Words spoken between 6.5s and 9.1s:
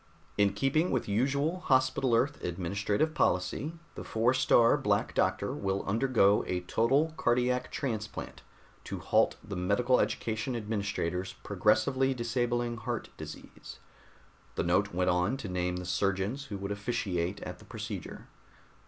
total cardiac transplant to